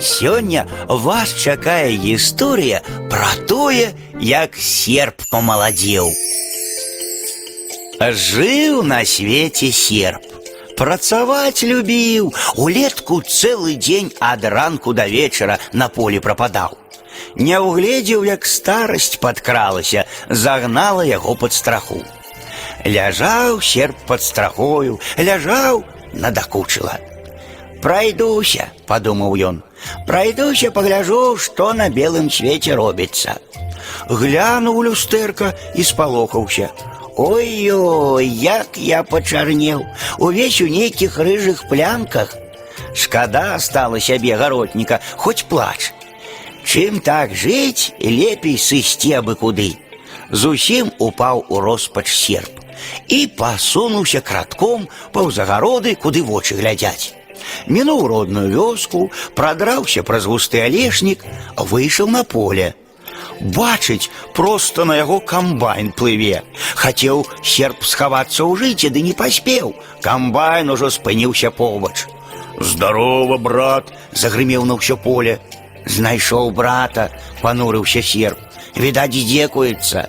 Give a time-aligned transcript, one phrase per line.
[0.00, 2.80] Сёння вас чакае гісторыя
[3.12, 6.08] пра тое, як серп памаладзеў.
[8.00, 10.24] Жыў на свеце серп.
[10.80, 16.78] Працаваць любіў, улетку цэлы дзень ад ранку да вечара на полі прападаў.
[17.36, 22.00] Не ўгледзеў, як старасць падкралася, загнала яго пад страху.
[22.88, 25.84] Ляжаў серп пад страхою, ляжаў,
[26.16, 26.96] надакучыла.
[27.80, 29.63] Пройдуся, подумаў ён.
[30.07, 33.37] Пройдуся, пагляжу, што на белым свеце робіцца.
[34.09, 36.69] Глянуў люстэрка і спалохаўся.
[37.17, 39.85] Ой-ой, як я пачарнеў,
[40.19, 42.35] увесь у нейкіх рыжых плямках.
[42.93, 45.93] Шкада стала сябе гаротніка, хоць плач.
[46.65, 49.77] Чым так жыць, лепей сысці абы куды.
[50.31, 52.65] Зусім упаў у роспач серп
[53.07, 57.13] і пасунуўся кратком паўзагароды, куды вочы глядзяць.
[57.67, 61.25] Мінуў родную вёску, прадраўся праз густы алешнік,
[61.57, 62.73] выйшаў на поле.
[63.41, 66.43] Бачыць, проста на яго камбайн плыве.
[66.75, 69.75] Хацеў серп схавацца ў жыце, ды не паспеў.
[70.01, 72.07] Камбайн ужо спыніўся побач.
[72.59, 75.39] Здарова, брат, загрымеў на ўсё поле.
[75.85, 78.39] Знайшоў брата, панурыўся серп.
[78.75, 80.07] Відаць, дзекуецца.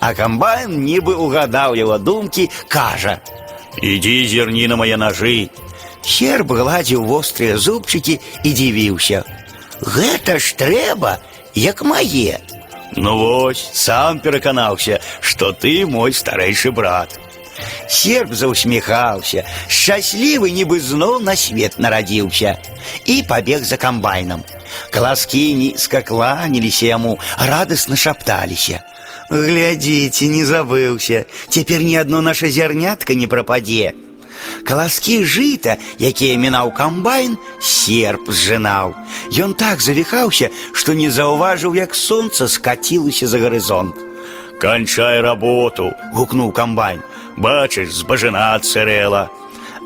[0.00, 5.48] А камбайн нібы угадаў яго думкі, кажа: « Ідзі зерні на мае ножы.
[6.02, 9.24] Серб гладзіў вострыя зубчыкі і дзівіўся.
[9.80, 11.18] Гэта ж трэба,
[11.54, 12.40] як мае.
[12.96, 17.18] Ну вось, сам пераканаўся, што ты мой старэйшы брат.
[17.88, 22.56] Серб заўсміхаўся, шчаслівы нібы зноў на свет нарадзіўся
[23.04, 24.44] і пабег за камбайнам.
[24.90, 28.82] Каласкі нізка кланяліся яму, радасна шапталіся.
[29.30, 33.92] Глядзіце, не забыўся, цяпер ні адно наша зярнятка не прападзе.
[34.66, 38.94] Каласкі жыта, якія мінаў камбайн, серп зжынаў.
[39.30, 43.94] Ён так завіхаўся, што не заўважыў, як сонца скацілася за гарызонт.
[44.58, 47.02] Канчай работу, гукнуў камбайн.
[47.36, 49.28] Бачыш, збажына цэрэла.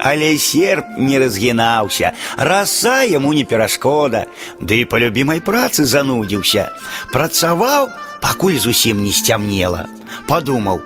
[0.01, 4.25] Але серп не разгінаўся, раса яму не перашкода,
[4.57, 6.71] ды і па любімай працы занудзіўся.
[7.13, 7.91] Працаваў,
[8.25, 9.85] пакуль зусім не сцямнела.
[10.25, 10.81] Падумаў: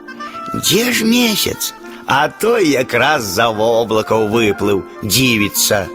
[0.59, 1.75] Дзе ж месяц?
[2.09, 5.89] А той якраз за воблакаў выплыў, дзівіцца.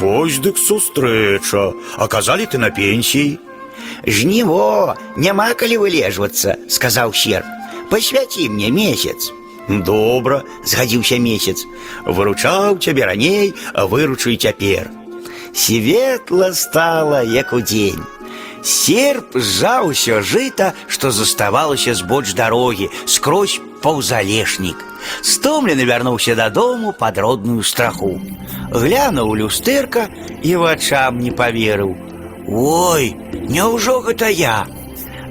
[0.00, 3.38] Вось дык сустрэча, аказалі ты на пенсіі.
[4.06, 7.46] Жніво, няма калі вылежвацца, сказаў серп.
[7.90, 9.30] Пасвяці мне месяц.
[9.68, 11.66] Добра, згадзіўся месяц.
[12.06, 14.90] Выручаў цябе раней, а выручу і цяпер.
[15.54, 18.02] Светла стала, як удзень.
[18.62, 24.82] Серп сжаў усё жыта, што заставалася збоч дарогі, скрозь паўзалешнік.
[25.22, 28.16] Стомлены вярнуўся дадому пад родную страху.
[28.70, 30.08] Глянуў люстэрка
[30.42, 31.94] і вачам не паверыў.
[32.48, 33.14] Ой,
[33.48, 34.66] няўжо гэта я?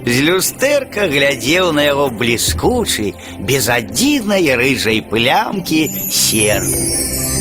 [0.06, 7.38] З люстэрка глядзеў на яго бліскучы, без адзінай рыжай плямкі серп.